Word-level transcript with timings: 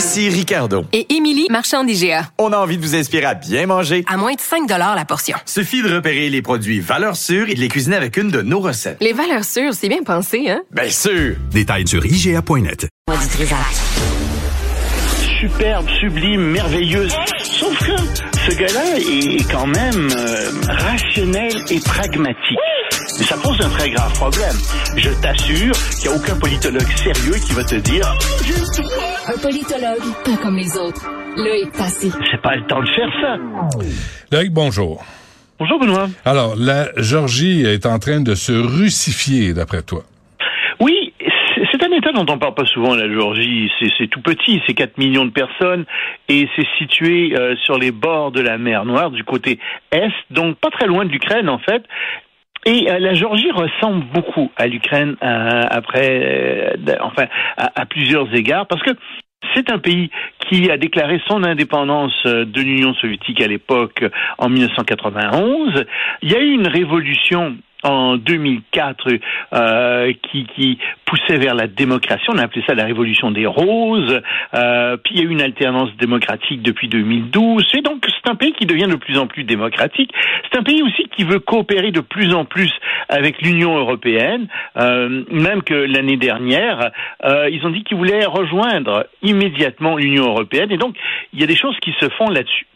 Ici 0.00 0.30
Ricardo. 0.30 0.86
Et 0.94 1.14
Émilie, 1.14 1.46
marchand 1.50 1.84
d'IGA. 1.84 2.22
On 2.38 2.54
a 2.54 2.56
envie 2.56 2.78
de 2.78 2.82
vous 2.82 2.96
inspirer 2.96 3.26
à 3.26 3.34
bien 3.34 3.66
manger. 3.66 4.02
À 4.08 4.16
moins 4.16 4.32
de 4.32 4.40
5 4.40 4.66
la 4.66 5.04
portion. 5.04 5.36
Suffit 5.44 5.82
de 5.82 5.94
repérer 5.94 6.30
les 6.30 6.40
produits 6.40 6.80
valeurs 6.80 7.16
sûres 7.16 7.50
et 7.50 7.54
de 7.54 7.60
les 7.60 7.68
cuisiner 7.68 7.96
avec 7.96 8.16
une 8.16 8.30
de 8.30 8.40
nos 8.40 8.60
recettes. 8.60 8.96
Les 9.02 9.12
valeurs 9.12 9.44
sûres, 9.44 9.74
c'est 9.74 9.90
bien 9.90 10.02
pensé, 10.02 10.48
hein? 10.48 10.62
Bien 10.70 10.88
sûr! 10.88 11.36
Détails 11.52 11.86
sur 11.86 12.02
IGA.net. 12.06 12.88
Superbe, 15.38 15.86
sublime, 16.00 16.44
merveilleuse. 16.50 17.14
Sauf 17.42 17.78
que 17.80 17.92
ce 18.50 18.56
gars-là 18.58 18.96
est 18.96 19.52
quand 19.52 19.66
même 19.66 20.08
euh, 20.16 20.50
rationnel 20.66 21.52
et 21.68 21.80
pragmatique. 21.80 22.79
Mais 23.20 23.26
ça 23.26 23.36
pose 23.36 23.60
un 23.60 23.68
très 23.76 23.90
grave 23.90 24.12
problème. 24.14 24.56
Je 24.96 25.10
t'assure 25.20 25.72
qu'il 26.00 26.08
n'y 26.10 26.16
a 26.16 26.18
aucun 26.18 26.38
politologue 26.40 26.88
sérieux 26.96 27.36
qui 27.46 27.52
va 27.52 27.62
te 27.64 27.74
dire 27.76 28.06
Un 29.28 29.38
politologue, 29.38 30.14
pas 30.24 30.36
comme 30.42 30.56
les 30.56 30.74
autres. 30.78 31.06
Loïc 31.36 31.70
Passy. 31.76 32.10
c'est 32.30 32.40
pas 32.40 32.56
le 32.56 32.66
temps 32.66 32.80
de 32.80 32.88
faire 32.88 33.12
ça. 33.20 33.36
Loïc, 34.32 34.52
bonjour. 34.52 35.04
Bonjour 35.58 35.78
Benoît. 35.78 36.08
Alors, 36.24 36.54
la 36.56 36.88
Georgie 36.96 37.62
est 37.66 37.84
en 37.84 37.98
train 37.98 38.20
de 38.22 38.34
se 38.34 38.52
russifier, 38.52 39.52
d'après 39.52 39.82
toi. 39.82 40.02
Oui, 40.80 41.12
c'est- 41.20 41.30
un 41.82 41.96
État 41.96 42.12
dont 42.12 42.26
on 42.28 42.38
parle 42.38 42.54
pas 42.54 42.66
souvent, 42.66 42.94
la 42.94 43.08
Géorgie. 43.08 43.70
C'est- 43.78 43.90
C'est 43.98 44.06
tout 44.08 44.20
petit, 44.22 44.60
c'est 44.66 44.74
4 44.74 44.96
millions 44.98 45.24
de 45.26 45.30
personnes 45.30 45.84
et 46.28 46.46
c'est 46.56 46.66
situé 46.78 47.34
euh, 47.38 47.54
sur 47.64 47.78
les 47.78 47.90
bords 47.90 48.32
de 48.32 48.40
la 48.40 48.56
mer 48.58 48.84
Noire, 48.86 49.10
du 49.10 49.24
côté 49.24 49.58
est, 49.92 50.08
donc 50.30 50.56
pas 50.56 50.70
très 50.70 50.86
loin 50.86 51.04
de 51.04 51.10
l'Ukraine 51.10 51.48
en 51.50 51.58
fait. 51.58 51.82
Et 52.66 52.90
euh, 52.90 52.98
la 52.98 53.14
Géorgie 53.14 53.50
ressemble 53.50 54.04
beaucoup 54.12 54.50
à 54.56 54.66
l'Ukraine 54.66 55.16
euh, 55.22 55.62
après, 55.70 56.76
euh, 56.76 56.96
enfin, 57.00 57.26
à, 57.56 57.80
à 57.80 57.86
plusieurs 57.86 58.32
égards, 58.34 58.66
parce 58.66 58.82
que 58.82 58.90
c'est 59.54 59.70
un 59.70 59.78
pays 59.78 60.10
qui 60.48 60.70
a 60.70 60.76
déclaré 60.76 61.20
son 61.26 61.42
indépendance 61.44 62.14
euh, 62.26 62.44
de 62.44 62.60
l'Union 62.60 62.94
soviétique 62.94 63.40
à 63.40 63.46
l'époque 63.46 64.04
en 64.38 64.48
1991. 64.48 65.84
Il 66.22 66.30
y 66.30 66.36
a 66.36 66.40
eu 66.40 66.52
une 66.52 66.68
révolution 66.68 67.56
en 67.82 68.16
2004 68.16 69.08
euh, 69.52 70.12
qui, 70.30 70.44
qui 70.54 70.78
poussait 71.04 71.38
vers 71.38 71.54
la 71.54 71.66
démocratie. 71.66 72.24
On 72.28 72.38
a 72.38 72.42
appelé 72.42 72.62
ça 72.66 72.74
la 72.74 72.84
révolution 72.84 73.30
des 73.30 73.46
roses. 73.46 74.20
Euh, 74.54 74.96
puis 74.96 75.14
il 75.14 75.20
y 75.20 75.22
a 75.22 75.28
eu 75.28 75.32
une 75.32 75.42
alternance 75.42 75.90
démocratique 75.96 76.62
depuis 76.62 76.88
2012. 76.88 77.64
Et 77.74 77.82
donc 77.82 78.06
c'est 78.06 78.30
un 78.30 78.34
pays 78.34 78.52
qui 78.52 78.66
devient 78.66 78.86
de 78.88 78.96
plus 78.96 79.18
en 79.18 79.26
plus 79.26 79.44
démocratique. 79.44 80.12
C'est 80.50 80.58
un 80.58 80.62
pays 80.62 80.82
aussi 80.82 81.08
qui 81.16 81.24
veut 81.24 81.40
coopérer 81.40 81.90
de 81.90 82.00
plus 82.00 82.34
en 82.34 82.44
plus 82.44 82.72
avec 83.08 83.40
l'Union 83.42 83.76
européenne. 83.76 84.46
Euh, 84.76 85.24
même 85.30 85.62
que 85.62 85.74
l'année 85.74 86.16
dernière, 86.16 86.90
euh, 87.24 87.48
ils 87.50 87.64
ont 87.66 87.70
dit 87.70 87.82
qu'ils 87.82 87.96
voulaient 87.96 88.26
rejoindre 88.26 89.06
immédiatement 89.22 89.96
l'Union 89.96 90.26
européenne. 90.26 90.70
Et 90.70 90.76
donc 90.76 90.96
il 91.32 91.40
y 91.40 91.44
a 91.44 91.46
des 91.46 91.56
choses 91.56 91.76
qui 91.80 91.94
se 92.00 92.08
font 92.10 92.28
là-dessus. 92.28 92.66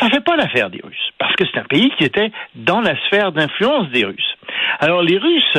Ça 0.00 0.08
fait 0.10 0.20
pas 0.24 0.36
l'affaire 0.36 0.70
des 0.70 0.80
Russes, 0.82 1.10
parce 1.18 1.34
que 1.36 1.44
c'est 1.46 1.58
un 1.58 1.64
pays 1.64 1.90
qui 1.98 2.04
était 2.04 2.30
dans 2.54 2.80
la 2.80 2.94
sphère 3.06 3.32
d'influence 3.32 3.88
des 3.90 4.04
Russes. 4.04 4.36
Alors 4.80 5.02
les 5.02 5.18
Russes 5.18 5.58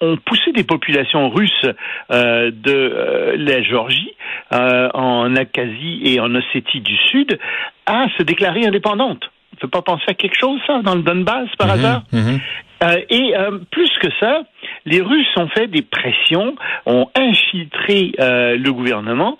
ont 0.00 0.16
poussé 0.16 0.52
des 0.52 0.64
populations 0.64 1.28
russes 1.28 1.66
euh, 2.10 2.50
de 2.52 2.72
euh, 2.72 3.34
la 3.36 3.62
Géorgie, 3.62 4.12
euh, 4.52 4.88
en 4.94 5.34
Abkhazie 5.36 6.00
et 6.04 6.20
en 6.20 6.34
Ossétie 6.34 6.80
du 6.80 6.96
Sud, 7.10 7.38
à 7.86 8.06
se 8.16 8.22
déclarer 8.22 8.64
indépendantes. 8.66 9.24
On 9.52 9.56
ne 9.56 9.60
peut 9.60 9.68
pas 9.68 9.82
penser 9.82 10.04
à 10.08 10.14
quelque 10.14 10.38
chose, 10.38 10.58
ça, 10.66 10.80
dans 10.82 10.94
le 10.94 11.02
Donbass, 11.02 11.48
par 11.58 11.66
Mhm, 11.68 11.72
hasard? 11.74 12.02
mhm. 12.12 12.40
euh, 12.84 12.96
et 13.10 13.36
euh, 13.36 13.58
plus 13.70 13.90
que 14.00 14.08
ça, 14.20 14.42
les 14.86 15.02
Russes 15.02 15.36
ont 15.36 15.48
fait 15.48 15.66
des 15.66 15.82
pressions, 15.82 16.54
ont 16.86 17.08
infiltré 17.14 18.12
euh, 18.20 18.56
le 18.56 18.72
gouvernement, 18.72 19.36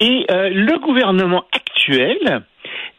et 0.00 0.26
euh, 0.30 0.48
le 0.48 0.76
gouvernement 0.80 1.44
actuel 1.52 2.42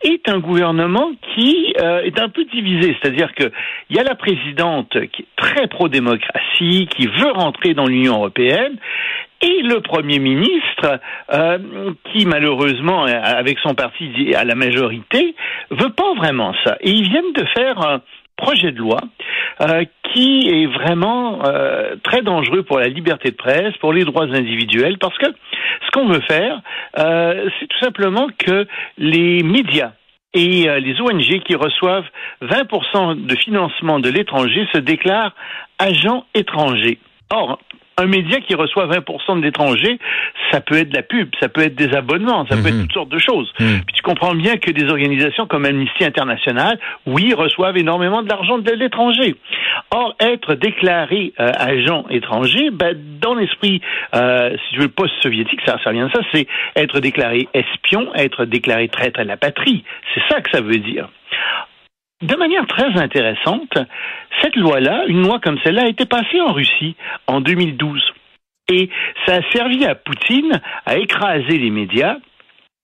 est 0.03 0.27
un 0.29 0.39
gouvernement 0.39 1.11
qui 1.33 1.73
euh, 1.79 2.01
est 2.03 2.19
un 2.19 2.29
peu 2.29 2.45
divisé, 2.45 2.95
c'est-à-dire 3.01 3.33
que 3.33 3.51
il 3.89 3.95
y 3.95 3.99
a 3.99 4.03
la 4.03 4.15
présidente 4.15 4.91
qui 5.11 5.23
est 5.23 5.35
très 5.35 5.67
pro-démocratie, 5.67 6.87
qui 6.95 7.07
veut 7.07 7.31
rentrer 7.31 7.73
dans 7.73 7.85
l'Union 7.85 8.15
européenne, 8.15 8.77
et 9.41 9.61
le 9.63 9.81
Premier 9.81 10.19
ministre, 10.19 10.99
euh, 11.33 11.57
qui 12.11 12.25
malheureusement, 12.25 13.05
euh, 13.05 13.19
avec 13.23 13.59
son 13.59 13.73
parti 13.73 14.33
à 14.35 14.43
la 14.43 14.55
majorité, 14.55 15.35
veut 15.71 15.91
pas 15.91 16.13
vraiment 16.15 16.53
ça. 16.63 16.77
Et 16.81 16.91
ils 16.91 17.09
viennent 17.09 17.33
de 17.33 17.45
faire 17.55 18.01
projet 18.37 18.71
de 18.71 18.77
loi 18.77 18.99
euh, 19.61 19.83
qui 20.13 20.49
est 20.49 20.65
vraiment 20.65 21.45
euh, 21.45 21.95
très 22.03 22.21
dangereux 22.21 22.63
pour 22.63 22.79
la 22.79 22.87
liberté 22.87 23.31
de 23.31 23.35
presse, 23.35 23.75
pour 23.77 23.93
les 23.93 24.03
droits 24.03 24.25
individuels, 24.25 24.97
parce 24.97 25.17
que 25.17 25.27
ce 25.27 25.91
qu'on 25.91 26.07
veut 26.07 26.21
faire, 26.21 26.61
euh, 26.97 27.49
c'est 27.59 27.67
tout 27.67 27.79
simplement 27.79 28.27
que 28.37 28.67
les 28.97 29.43
médias 29.43 29.91
et 30.33 30.69
euh, 30.69 30.79
les 30.79 30.99
ONG 31.01 31.41
qui 31.43 31.55
reçoivent 31.55 32.07
20% 32.41 33.25
de 33.25 33.35
financement 33.35 33.99
de 33.99 34.09
l'étranger 34.09 34.67
se 34.73 34.79
déclarent 34.79 35.35
agents 35.77 36.25
étrangers. 36.33 36.99
Or, 37.29 37.59
un 37.97 38.07
média 38.07 38.39
qui 38.39 38.55
reçoit 38.55 38.87
20% 38.87 39.37
de 39.39 39.43
l'étranger, 39.43 39.99
ça 40.51 40.61
peut 40.61 40.75
être 40.75 40.89
de 40.89 40.95
la 40.95 41.03
pub, 41.03 41.29
ça 41.39 41.49
peut 41.49 41.61
être 41.61 41.75
des 41.75 41.93
abonnements, 41.95 42.45
ça 42.47 42.55
peut 42.55 42.67
être 42.67 42.75
Mhm. 42.75 42.81
toutes 42.83 42.93
sortes 42.93 43.09
de 43.09 43.19
choses. 43.19 43.51
Mhm. 43.59 43.81
Puis 43.85 43.95
tu 43.95 44.01
comprends 44.01 44.33
bien 44.33 44.57
que 44.57 44.71
des 44.71 44.89
organisations 44.89 45.45
comme 45.45 45.65
Amnesty 45.65 46.03
International, 46.03 46.79
oui, 47.05 47.33
reçoivent 47.33 47.77
énormément 47.77 48.23
de 48.23 48.29
l'argent 48.29 48.57
de 48.57 48.71
l'étranger. 48.71 49.35
Or, 49.91 50.15
être 50.19 50.55
déclaré 50.55 51.33
euh, 51.39 51.51
agent 51.57 52.05
étranger, 52.09 52.69
ben, 52.71 52.97
dans 53.21 53.35
l'esprit, 53.35 53.81
euh, 54.15 54.55
si 54.67 54.75
tu 54.75 54.81
veux, 54.81 54.87
post-soviétique, 54.87 55.59
ça, 55.65 55.77
ça 55.83 55.91
vient 55.91 56.07
de 56.07 56.11
ça, 56.11 56.21
c'est 56.33 56.47
être 56.75 56.99
déclaré 56.99 57.47
espion, 57.53 58.13
être 58.15 58.45
déclaré 58.45 58.87
traître 58.87 59.19
à 59.19 59.23
la 59.23 59.37
patrie. 59.37 59.83
C'est 60.13 60.21
ça 60.29 60.41
que 60.41 60.49
ça 60.51 60.61
veut 60.61 60.77
dire. 60.77 61.07
De 62.21 62.35
manière 62.35 62.67
très 62.67 62.99
intéressante, 63.01 63.77
cette 64.41 64.55
loi-là, 64.55 65.05
une 65.07 65.23
loi 65.23 65.39
comme 65.39 65.57
celle-là, 65.63 65.83
a 65.83 65.87
été 65.87 66.05
passée 66.05 66.39
en 66.39 66.53
Russie 66.53 66.95
en 67.27 67.41
2012. 67.41 68.13
Et 68.71 68.89
ça 69.25 69.37
a 69.37 69.51
servi 69.51 69.85
à 69.85 69.95
Poutine 69.95 70.61
à 70.85 70.97
écraser 70.97 71.57
les 71.57 71.71
médias, 71.71 72.17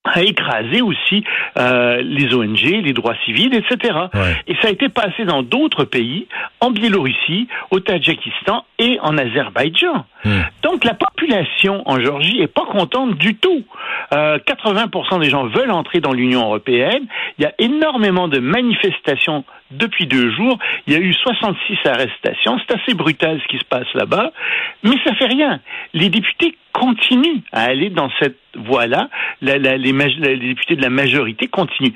à 0.04 0.22
écraser 0.22 0.80
aussi 0.80 1.24
euh, 1.58 2.00
les 2.02 2.34
ONG, 2.34 2.60
les 2.60 2.92
droits 2.92 3.16
civils, 3.24 3.54
etc. 3.54 3.94
Ouais. 4.14 4.36
Et 4.46 4.54
ça 4.62 4.68
a 4.68 4.70
été 4.70 4.88
passé 4.88 5.24
dans 5.24 5.42
d'autres 5.42 5.84
pays, 5.84 6.26
en 6.60 6.70
Biélorussie, 6.70 7.48
au 7.70 7.80
Tadjikistan 7.80 8.64
et 8.78 8.98
en 9.02 9.18
Azerbaïdjan. 9.18 10.06
Hmm. 10.24 10.40
Donc 10.62 10.84
la 10.84 10.94
population 10.94 11.82
en 11.86 12.00
Géorgie 12.00 12.40
est 12.40 12.52
pas 12.52 12.64
contente 12.66 13.16
du 13.18 13.36
tout. 13.36 13.64
Euh, 14.14 14.38
80% 14.38 15.20
des 15.20 15.30
gens 15.30 15.46
veulent 15.46 15.70
entrer 15.70 16.00
dans 16.00 16.12
l'Union 16.12 16.42
européenne. 16.42 17.04
Il 17.38 17.42
y 17.42 17.46
a 17.46 17.52
énormément 17.58 18.28
de 18.28 18.38
manifestations 18.38 19.44
depuis 19.70 20.06
deux 20.06 20.30
jours. 20.30 20.58
Il 20.86 20.94
y 20.94 20.96
a 20.96 21.00
eu 21.00 21.12
66 21.12 21.78
arrestations. 21.84 22.58
C'est 22.66 22.76
assez 22.80 22.94
brutal 22.94 23.40
ce 23.42 23.48
qui 23.48 23.58
se 23.58 23.64
passe 23.64 23.92
là-bas, 23.94 24.32
mais 24.82 24.96
ça 25.04 25.14
fait 25.14 25.26
rien. 25.26 25.60
Les 25.92 26.08
députés 26.08 26.56
continuent 26.72 27.40
à 27.52 27.62
aller 27.62 27.90
dans 27.90 28.10
cette 28.20 28.38
voie-là. 28.56 29.08
Les, 29.40 29.58
députés 29.58 30.76
de 30.76 30.82
la 30.82 30.90
majorité 30.90 31.46
continuent. 31.46 31.94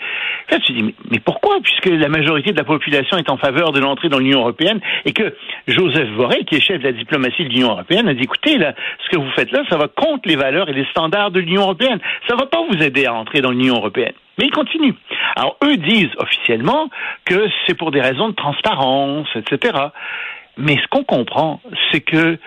Là, 0.51 0.59
tu 0.61 0.73
dis, 0.73 0.95
mais, 1.11 1.21
pourquoi? 1.21 1.59
Puisque 1.63 1.87
la 1.87 2.09
majorité 2.09 2.53
de 2.53 2.59
la 2.59 2.65
population 2.65 3.17
est 3.17 3.31
en 3.31 3.37
faveur 3.37 3.73
de 3.73 3.81
l'entrée 3.81 4.09
dans 4.09 4.19
l'Union 4.19 4.41
européenne 4.41 4.81
et 5.05 5.13
que 5.13 5.35
Joseph 5.69 6.09
Borrell, 6.11 6.45
qui 6.45 6.57
est 6.57 6.61
chef 6.61 6.79
de 6.79 6.85
la 6.85 6.93
diplomatie 6.93 7.45
de 7.45 7.49
l'Union 7.49 7.71
européenne, 7.71 8.09
a 8.09 8.15
dit, 8.15 8.25
écoutez, 8.25 8.59
là, 8.59 8.75
ce 9.05 9.11
que 9.11 9.21
vous 9.21 9.31
faites 9.33 9.53
là, 9.53 9.63
ça 9.69 9.77
va 9.77 9.89
contre 9.89 10.29
les 10.29 10.37
valeurs 10.37 10.69
et 10.69 10.73
les 10.73 10.87
standards 10.87 11.31
de 11.31 11.41
l'Union 11.41 11.63
européenne. 11.63 12.01
Ça 12.29 12.37
va 12.37 12.47
pas 12.47 12.63
vous 12.71 12.83
aider 12.83 13.07
à 13.07 13.15
entrer 13.15 13.41
dans 13.41 13.51
l'Union 13.51 13.77
européenne. 13.77 14.15
Mais 14.39 14.47
ils 14.47 14.53
continuent. 14.53 14.95
Alors, 15.37 15.57
eux 15.65 15.77
disent 15.77 16.11
officiellement 16.17 16.89
que 17.25 17.49
c'est 17.67 17.75
pour 17.75 17.91
des 17.91 18.01
raisons 18.01 18.29
de 18.29 18.35
transparence, 18.35 19.29
etc. 19.35 19.79
Mais 20.57 20.77
ce 20.77 20.87
qu'on 20.89 21.05
comprend, 21.05 21.61
c'est 21.91 22.01
que 22.01 22.39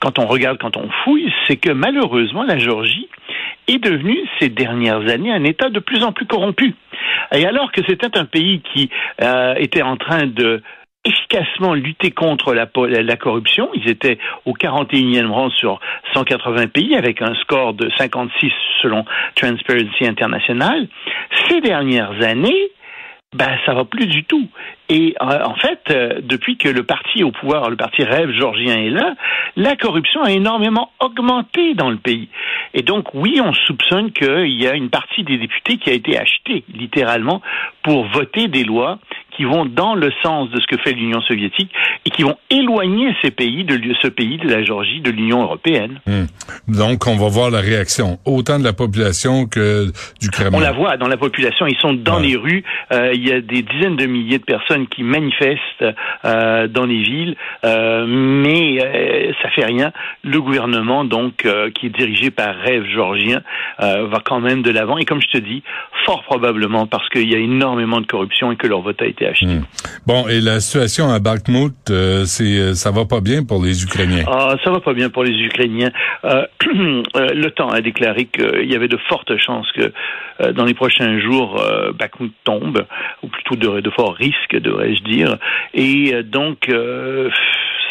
quand 0.00 0.18
on 0.18 0.26
regarde, 0.26 0.58
quand 0.58 0.76
on 0.76 0.88
fouille, 1.04 1.32
c'est 1.46 1.56
que 1.56 1.70
malheureusement, 1.70 2.42
la 2.42 2.58
Géorgie 2.58 3.08
est 3.68 3.82
devenue 3.82 4.18
ces 4.38 4.48
dernières 4.48 5.08
années 5.08 5.32
un 5.32 5.44
État 5.44 5.70
de 5.70 5.80
plus 5.80 6.02
en 6.04 6.12
plus 6.12 6.26
corrompu. 6.26 6.74
Et 7.32 7.46
alors 7.46 7.72
que 7.72 7.80
c'était 7.88 8.16
un 8.16 8.24
pays 8.24 8.62
qui 8.72 8.90
euh, 9.22 9.54
était 9.56 9.82
en 9.82 9.96
train 9.96 10.26
de 10.26 10.62
efficacement 11.06 11.74
lutté 11.74 12.10
contre 12.10 12.52
la, 12.52 12.68
la, 12.76 13.16
corruption. 13.16 13.70
Ils 13.74 13.88
étaient 13.88 14.18
au 14.44 14.54
41e 14.54 15.28
rang 15.28 15.50
sur 15.50 15.78
180 16.14 16.66
pays 16.68 16.96
avec 16.96 17.22
un 17.22 17.34
score 17.36 17.74
de 17.74 17.88
56 17.96 18.50
selon 18.82 19.04
Transparency 19.36 20.04
International. 20.04 20.88
Ces 21.48 21.60
dernières 21.60 22.22
années, 22.22 22.70
ben 23.36 23.58
ça 23.66 23.74
va 23.74 23.84
plus 23.84 24.06
du 24.06 24.24
tout. 24.24 24.48
Et 24.88 25.14
euh, 25.20 25.44
en 25.44 25.54
fait, 25.56 25.80
euh, 25.90 26.20
depuis 26.22 26.56
que 26.56 26.68
le 26.68 26.84
parti 26.84 27.22
au 27.22 27.30
pouvoir, 27.30 27.70
le 27.70 27.76
parti 27.76 28.02
Rêve 28.02 28.30
georgien 28.30 28.76
est 28.76 28.90
là, 28.90 29.14
la 29.56 29.76
corruption 29.76 30.22
a 30.22 30.32
énormément 30.32 30.90
augmenté 31.00 31.74
dans 31.74 31.90
le 31.90 31.96
pays. 31.96 32.28
Et 32.72 32.82
donc 32.82 33.14
oui, 33.14 33.40
on 33.44 33.52
soupçonne 33.52 34.12
qu'il 34.12 34.60
y 34.60 34.66
a 34.66 34.74
une 34.74 34.90
partie 34.90 35.22
des 35.22 35.38
députés 35.38 35.76
qui 35.76 35.90
a 35.90 35.92
été 35.92 36.18
achetée 36.18 36.64
littéralement 36.72 37.42
pour 37.82 38.04
voter 38.06 38.48
des 38.48 38.64
lois 38.64 38.98
qui 39.36 39.44
vont 39.44 39.66
dans 39.66 39.94
le 39.94 40.10
sens 40.22 40.50
de 40.50 40.60
ce 40.60 40.66
que 40.66 40.76
fait 40.78 40.92
l'Union 40.92 41.20
soviétique 41.22 41.70
et 42.04 42.10
qui 42.10 42.22
vont 42.22 42.36
éloigner 42.50 43.14
ces 43.22 43.30
pays 43.30 43.64
de 43.64 43.78
ce 44.00 44.08
pays 44.08 44.38
de 44.38 44.48
la 44.48 44.62
Géorgie 44.64 45.00
de 45.00 45.10
l'Union 45.10 45.42
européenne. 45.42 46.00
Hmm. 46.06 46.26
Donc 46.68 47.06
on 47.06 47.16
va 47.16 47.28
voir 47.28 47.50
la 47.50 47.60
réaction 47.60 48.18
autant 48.24 48.58
de 48.58 48.64
la 48.64 48.72
population 48.72 49.46
que 49.46 49.92
du 50.20 50.30
Kremlin. 50.30 50.58
On 50.58 50.60
la 50.60 50.72
voit 50.72 50.96
dans 50.96 51.08
la 51.08 51.16
population, 51.16 51.66
ils 51.66 51.78
sont 51.78 51.92
dans 51.92 52.18
les 52.18 52.36
rues, 52.36 52.64
euh, 52.92 53.12
il 53.14 53.26
y 53.26 53.32
a 53.32 53.40
des 53.40 53.62
dizaines 53.62 53.96
de 53.96 54.06
milliers 54.06 54.38
de 54.38 54.44
personnes 54.44 54.86
qui 54.88 55.02
manifestent 55.02 55.84
euh, 56.24 56.66
dans 56.68 56.86
les 56.86 57.02
villes, 57.02 57.36
euh, 57.64 58.06
mais 58.06 58.78
ça 59.42 59.50
fait 59.50 59.64
rien. 59.64 59.92
Le 60.22 60.40
gouvernement 60.40 61.04
donc 61.04 61.46
qui 61.74 61.86
est 61.86 61.96
dirigé 61.96 62.30
par 62.30 62.54
Rêve 62.56 62.84
georgien 62.86 63.42
va 63.78 64.20
quand 64.24 64.40
même 64.40 64.62
de 64.62 64.70
l'avant 64.70 64.98
et 64.98 65.04
comme 65.04 65.20
je 65.20 65.38
te 65.38 65.38
dis, 65.38 65.62
fort 66.04 66.22
probablement 66.24 66.86
parce 66.86 67.08
qu'il 67.08 67.30
y 67.30 67.34
a 67.34 67.38
énormément 67.38 68.00
de 68.00 68.06
corruption 68.06 68.52
et 68.52 68.56
que 68.56 68.66
leur 68.66 68.80
vote 68.80 69.00
a 69.02 69.06
été 69.06 69.25
Hmm. 69.42 69.62
Bon, 70.06 70.28
et 70.28 70.40
la 70.40 70.60
situation 70.60 71.08
à 71.10 71.18
Bakhmut, 71.18 71.74
euh, 71.90 72.24
c'est 72.24 72.58
euh, 72.58 72.74
ça 72.74 72.90
va 72.90 73.04
pas 73.04 73.20
bien 73.20 73.44
pour 73.44 73.62
les 73.62 73.82
Ukrainiens? 73.82 74.24
Ah, 74.26 74.54
ça 74.62 74.70
va 74.70 74.80
pas 74.80 74.94
bien 74.94 75.10
pour 75.10 75.24
les 75.24 75.32
Ukrainiens. 75.32 75.90
Euh, 76.24 76.46
euh 77.16 77.34
L'OTAN 77.34 77.68
a 77.68 77.80
déclaré 77.80 78.26
qu'il 78.26 78.70
y 78.70 78.74
avait 78.74 78.88
de 78.88 78.98
fortes 79.08 79.36
chances 79.38 79.70
que 79.72 79.92
dans 80.52 80.64
les 80.66 80.74
prochains 80.74 81.18
jours, 81.18 81.62
Bakhmut 81.98 82.32
tombe, 82.44 82.84
ou 83.22 83.28
plutôt 83.28 83.56
de, 83.56 83.80
de 83.80 83.90
forts 83.90 84.14
risques, 84.14 84.54
devrais-je 84.54 85.02
dire. 85.02 85.38
Et 85.72 86.22
donc 86.22 86.68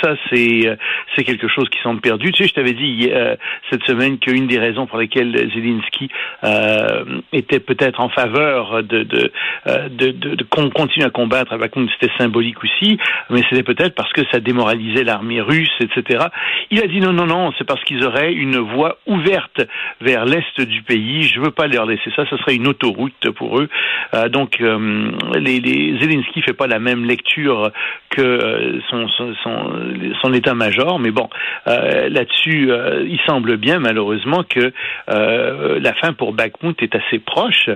ça, 0.02 0.16
c'est 0.30 0.68
euh, 0.68 0.76
c'est 1.16 1.24
quelque 1.24 1.48
chose 1.48 1.70
qui 1.70 1.80
semble 1.82 2.02
perdu. 2.02 2.32
Tu 2.32 2.44
sais, 2.44 2.50
je 2.50 2.54
t'avais 2.54 2.74
dit 2.74 3.10
euh, 3.12 3.36
cette 3.70 3.84
semaine 3.84 4.18
qu'une 4.20 4.48
des 4.48 4.60
raisons 4.60 4.86
pour 4.86 4.98
lesquelles 4.98 5.34
Zelensky 5.54 6.10
euh, 6.44 7.22
était 7.34 7.60
peut-être 7.60 8.00
en 8.00 8.10
faveur 8.10 8.84
de 8.84 9.04
de, 9.04 9.32
euh, 9.68 9.90
de, 9.90 10.12
de, 10.12 10.36
de 10.36 10.44
qu'on 10.44 10.70
continue 10.70 11.06
à 11.06 11.10
combattre 11.10 11.54
à 11.54 11.58
Bakhmut, 11.58 11.90
c'était 12.00 12.14
symbolique 12.18 12.64
aussi, 12.64 12.98
mais 13.30 13.42
c'était 13.50 13.64
peut-être 13.64 13.96
parce 13.96 14.12
que 14.14 14.22
ça 14.32 14.40
démoralisait 14.40 15.04
l'armée 15.04 15.42
russe, 15.42 15.74
etc. 15.80 16.26
Il 16.72 16.82
a 16.84 16.88
dit 16.88 17.00
non, 17.00 17.14
non, 17.14 17.26
non, 17.26 17.52
c'est 17.58 17.66
parce 17.66 17.84
qu'ils 17.84 18.04
auraient 18.04 18.34
une 18.34 18.58
voie 18.58 18.98
ouverte 19.06 19.62
vers 20.02 20.26
l'est 20.26 20.62
du 20.62 20.82
pays. 20.82 21.24
Je 21.24 21.40
veux 21.40 21.52
pas 21.52 21.68
leur 21.68 21.86
laisser 21.86 22.12
ça. 22.16 22.26
Ce 22.30 22.38
serait 22.38 22.56
une 22.56 22.68
autoroute 22.68 23.30
pour 23.36 23.60
eux. 23.60 23.70
Euh, 24.14 24.30
donc, 24.30 24.60
les, 24.60 25.60
les 25.60 26.00
Zelensky 26.00 26.42
fait 26.42 26.54
pas 26.54 26.68
la 26.68 26.80
même 26.80 27.06
lecture 27.06 27.72
que 28.10 28.80
son, 28.90 29.08
son, 29.10 29.34
son 29.44 29.85
son 30.22 30.34
état-major, 30.34 31.00
mais 31.00 31.12
bon, 31.12 31.30
euh, 31.68 32.10
là-dessus, 32.10 32.72
euh, 32.72 33.06
il 33.08 33.20
semble 33.26 33.58
bien 33.58 33.80
malheureusement 33.80 34.44
que 34.44 34.72
euh, 35.10 35.80
la 35.80 35.94
fin 35.94 36.14
pour 36.14 36.34
Bakhmut 36.34 36.82
est 36.82 36.96
assez 36.96 37.20
proche. 37.20 37.70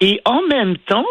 Et 0.00 0.20
en 0.24 0.42
même 0.42 0.76
temps, 0.78 1.06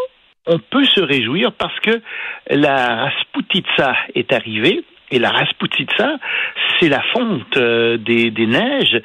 on 0.48 0.60
peut 0.60 0.86
se 0.86 1.02
réjouir 1.02 1.54
parce 1.54 1.80
que 1.80 2.02
la 2.50 3.06
Rasputitsa 3.06 3.96
est 4.16 4.34
arrivée. 4.34 4.84
Et 5.12 5.20
la 5.20 5.30
Rasputitsa, 5.30 6.18
c'est 6.80 6.90
la 6.90 7.02
fonte 7.14 7.56
des, 7.56 8.32
des, 8.32 8.48
neiges, 8.48 9.00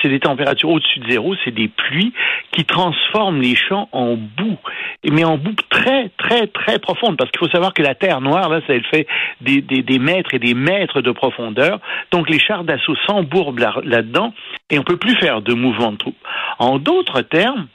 c'est 0.00 0.08
des 0.08 0.20
températures 0.20 0.70
au-dessus 0.70 1.00
de 1.00 1.10
zéro, 1.10 1.34
c'est 1.44 1.50
des 1.50 1.66
pluies 1.66 2.12
qui 2.52 2.64
transforment 2.64 3.40
les 3.40 3.56
champs 3.56 3.88
en 3.90 4.14
boue, 4.14 4.58
mais 5.04 5.24
en 5.24 5.38
boue 5.38 5.54
très, 5.70 6.10
très, 6.18 6.46
très 6.48 6.78
profonde, 6.78 7.16
parce 7.16 7.30
qu'il 7.30 7.38
faut 7.38 7.50
savoir 7.50 7.72
que 7.72 7.82
la 7.82 7.94
terre 7.94 8.20
noire, 8.20 8.48
là, 8.48 8.60
ça 8.66 8.74
elle 8.74 8.84
fait 8.84 9.06
des, 9.40 9.98
mètres 9.98 10.34
et 10.34 10.38
des 10.38 10.54
mètres 10.54 11.00
de 11.00 11.10
profondeur, 11.12 11.80
donc 12.10 12.28
les 12.28 12.38
chars 12.38 12.64
d'assaut 12.64 12.96
s'embourbent 13.06 13.60
là-dedans, 13.84 14.34
et 14.70 14.78
on 14.78 14.82
peut 14.82 14.96
plus 14.96 15.16
faire 15.16 15.42
de 15.42 15.54
mouvement 15.54 15.92
de 15.92 15.98
troupes. 15.98 16.26
En 16.58 16.78
d'autres 16.78 17.22
termes, 17.22 17.68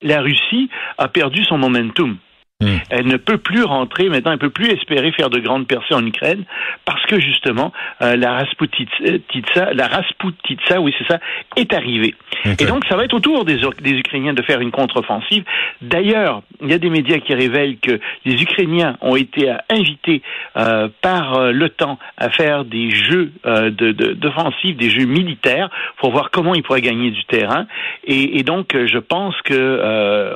la 0.00 0.20
Russie 0.20 0.68
a 0.98 1.08
perdu 1.08 1.44
son 1.44 1.58
momentum. 1.58 2.16
Hmm. 2.62 2.78
Elle 2.90 3.06
ne 3.06 3.16
peut 3.16 3.38
plus 3.38 3.64
rentrer 3.64 4.08
maintenant, 4.08 4.30
elle 4.30 4.38
ne 4.38 4.40
peut 4.40 4.50
plus 4.50 4.70
espérer 4.70 5.10
faire 5.12 5.30
de 5.30 5.40
grandes 5.40 5.66
percées 5.66 5.94
en 5.94 6.06
Ukraine 6.06 6.44
parce 6.84 7.04
que 7.06 7.20
justement 7.20 7.72
euh, 8.02 8.16
la 8.16 8.32
Rasputitsa, 8.34 9.74
la 9.74 9.86
Rasputitsa, 9.88 10.80
oui 10.80 10.94
c'est 10.98 11.08
ça, 11.08 11.18
est 11.56 11.72
arrivée. 11.72 12.14
Et 12.44 12.64
donc 12.64 12.84
ça 12.88 12.96
va 12.96 13.04
être 13.04 13.14
au 13.14 13.20
tour 13.20 13.44
des, 13.44 13.60
des 13.80 13.92
Ukrainiens 13.92 14.32
de 14.32 14.42
faire 14.42 14.60
une 14.60 14.70
contre-offensive. 14.70 15.44
D'ailleurs, 15.80 16.42
il 16.60 16.70
y 16.70 16.74
a 16.74 16.78
des 16.78 16.90
médias 16.90 17.18
qui 17.18 17.34
révèlent 17.34 17.78
que 17.78 18.00
les 18.24 18.42
Ukrainiens 18.42 18.96
ont 19.00 19.16
été 19.16 19.52
invités 19.68 20.22
euh, 20.56 20.88
par 21.00 21.34
euh, 21.34 21.52
l'OTAN 21.52 21.98
à 22.16 22.30
faire 22.30 22.64
des 22.64 22.90
jeux 22.90 23.32
euh, 23.46 23.70
d'offensive, 23.70 24.76
de, 24.76 24.80
des 24.80 24.90
jeux 24.90 25.06
militaires 25.06 25.70
pour 25.98 26.10
voir 26.12 26.30
comment 26.30 26.54
ils 26.54 26.62
pourraient 26.62 26.80
gagner 26.80 27.10
du 27.10 27.24
terrain. 27.24 27.66
Et, 28.04 28.38
et 28.38 28.42
donc 28.42 28.76
je 28.76 28.98
pense 28.98 29.34
que 29.42 29.54
euh, 29.54 30.34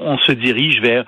on 0.00 0.18
se 0.18 0.32
dirige 0.32 0.80
vers 0.80 1.04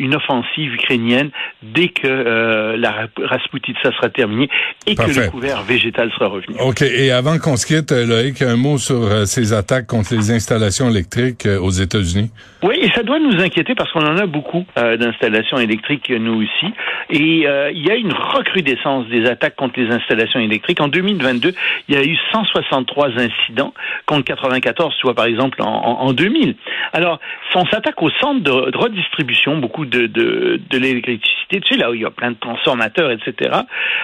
une 0.00 0.14
offensive 0.14 0.74
ukrainienne 0.74 1.30
dès 1.62 1.88
que 1.88 2.06
euh, 2.06 2.76
la 2.76 3.08
Rasputitsa 3.22 3.92
sera 3.92 4.08
terminée 4.08 4.48
et 4.86 4.94
que 4.94 5.02
le 5.02 5.30
couvert 5.30 5.62
végétal 5.62 6.10
sera 6.12 6.28
revenu. 6.28 6.56
OK. 6.60 6.82
Et 6.82 7.12
avant 7.12 7.38
qu'on 7.38 7.56
se 7.56 7.66
quitte, 7.66 7.92
Loïc, 7.92 8.42
un 8.42 8.56
mot 8.56 8.78
sur 8.78 9.02
euh, 9.02 9.24
ces 9.26 9.52
attaques 9.52 9.86
contre 9.86 10.14
les 10.14 10.30
installations 10.30 10.88
électriques 10.88 11.46
euh, 11.46 11.60
aux 11.60 11.70
États-Unis? 11.70 12.30
Oui, 12.62 12.76
et 12.80 12.90
ça 12.94 13.02
doit 13.02 13.18
nous 13.18 13.40
inquiéter 13.40 13.74
parce 13.74 13.92
qu'on 13.92 14.06
en 14.06 14.16
a 14.16 14.26
beaucoup 14.26 14.66
d'installations 14.76 15.58
électriques, 15.58 16.10
nous 16.10 16.42
aussi. 16.42 16.74
Et 17.08 17.46
il 17.72 17.86
y 17.86 17.90
a 17.90 17.94
une 17.94 18.12
recrudescence 18.12 19.06
des 19.08 19.24
attaques 19.26 19.56
contre 19.56 19.80
les 19.80 19.90
installations 19.90 20.40
électriques. 20.40 20.80
En 20.80 20.88
2022, 20.88 21.54
il 21.88 21.94
y 21.94 21.98
a 21.98 22.04
eu 22.04 22.16
163 22.32 23.08
incidents 23.16 23.72
contre 24.04 24.24
94, 24.24 24.94
soit 24.94 25.14
par 25.14 25.24
exemple 25.24 25.62
en, 25.62 25.66
en 25.66 26.12
2000. 26.12 26.54
Alors, 26.92 27.18
on 27.54 27.66
s'attaque 27.66 28.00
au 28.02 28.10
centre 28.20 28.40
de, 28.40 28.70
de 28.70 28.76
redistribution, 28.76 29.58
beaucoup 29.58 29.86
de, 29.90 30.06
de, 30.06 30.78
l'électricité, 30.78 31.60
tu 31.60 31.74
sais, 31.74 31.76
là 31.76 31.90
où 31.90 31.94
il 31.94 32.02
y 32.02 32.04
a 32.04 32.10
plein 32.10 32.30
de 32.30 32.38
transformateurs, 32.38 33.10
etc. 33.10 33.50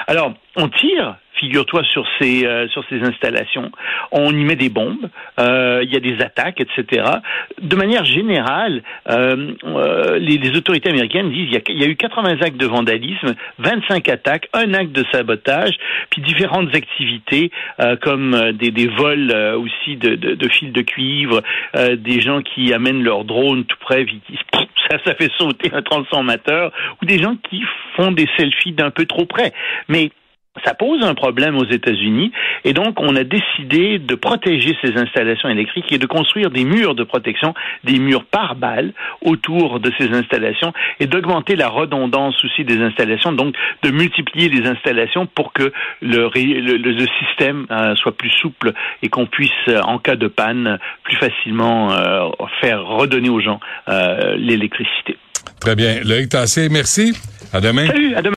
Alors, 0.06 0.34
on 0.56 0.68
tire 0.68 1.16
figure-toi, 1.38 1.82
sur 1.84 2.04
ces 2.18 2.46
euh, 2.46 2.68
sur 2.68 2.84
ces 2.88 3.02
installations. 3.02 3.70
On 4.10 4.32
y 4.32 4.44
met 4.44 4.56
des 4.56 4.68
bombes, 4.68 5.08
euh, 5.38 5.80
il 5.82 5.92
y 5.92 5.96
a 5.96 6.00
des 6.00 6.22
attaques, 6.22 6.60
etc. 6.60 7.04
De 7.60 7.76
manière 7.76 8.04
générale, 8.04 8.82
euh, 9.08 9.54
les, 10.18 10.56
autorités 10.56 10.88
américaines 10.90 11.30
disent 11.30 11.58
qu'il 11.62 11.78
y, 11.78 11.84
a 11.84 11.88
eu 11.88 11.96
80 11.96 12.40
actes 12.40 12.56
de 12.56 12.66
vandalisme, 12.66 13.34
25 13.58 14.08
attaques, 14.08 14.49
un 14.52 14.72
acte 14.75 14.92
de 14.92 15.04
sabotage, 15.12 15.75
puis 16.11 16.22
différentes 16.22 16.75
activités 16.75 17.50
comme 18.00 18.52
des, 18.52 18.70
des 18.70 18.87
vols 18.87 19.32
aussi 19.56 19.96
de, 19.96 20.14
de, 20.14 20.49
fils 20.49 20.72
de 20.72 20.80
cuivre, 20.82 21.42
des 21.75 22.20
gens 22.20 22.40
qui 22.42 22.72
amènent 22.72 23.02
leur 23.02 23.25
drone 23.25 23.64
tout 23.64 23.76
près, 23.80 24.06
qui, 24.06 24.22
ça, 24.90 24.99
ça 25.05 25.14
fait 25.14 25.31
sauter 25.38 25.71
un 25.73 25.83
transformateur, 25.83 26.73
ou 27.00 27.07
des 27.07 27.19
gens 27.19 27.37
qui 27.49 27.62
font 27.97 28.12
des 28.12 28.28
selfies 28.37 28.73
d'un 28.73 28.90
peu 28.90 29.07
trop 29.07 29.26
près. 29.26 29.52
Mais 29.88 30.11
ça 30.64 30.75
pose 30.75 31.02
un 31.02 31.14
problème 31.14 31.56
aux 31.56 31.64
États-Unis 31.64 32.32
et 32.64 32.72
donc 32.72 33.00
on 33.00 33.14
a 33.16 33.25
décidé 33.25 33.98
de 33.98 34.14
protéger 34.14 34.76
ces 34.82 34.96
installations 34.96 35.48
électriques 35.48 35.92
et 35.92 35.98
de 35.98 36.06
construire 36.06 36.50
des 36.50 36.64
murs 36.64 36.94
de 36.94 37.04
protection, 37.04 37.54
des 37.84 37.98
murs 37.98 38.25
par 38.25 38.54
balle 38.56 38.92
autour 39.22 39.80
de 39.80 39.92
ces 39.98 40.10
installations 40.10 40.72
et 41.00 41.06
d'augmenter 41.06 41.56
la 41.56 41.68
redondance 41.68 42.42
aussi 42.44 42.64
des 42.64 42.80
installations, 42.80 43.32
donc 43.32 43.54
de 43.82 43.90
multiplier 43.90 44.48
les 44.48 44.66
installations 44.66 45.26
pour 45.26 45.52
que 45.52 45.72
le, 46.00 46.28
le, 46.34 46.76
le 46.76 47.06
système 47.20 47.66
euh, 47.70 47.94
soit 47.96 48.16
plus 48.16 48.30
souple 48.30 48.72
et 49.02 49.08
qu'on 49.08 49.26
puisse, 49.26 49.50
euh, 49.68 49.80
en 49.82 49.98
cas 49.98 50.16
de 50.16 50.28
panne, 50.28 50.78
plus 51.04 51.16
facilement 51.16 51.92
euh, 51.92 52.28
faire 52.60 52.84
redonner 52.84 53.28
aux 53.28 53.40
gens 53.40 53.60
l'électricité. 54.36 55.16
Très 55.60 55.75
bien. 55.75 56.00
Loïc 56.04 56.28
Tassé, 56.28 56.68
merci. 56.68 57.16
À 57.52 57.60
demain. 57.60 57.86
Salut, 57.86 58.14
à 58.14 58.22
demain. 58.22 58.34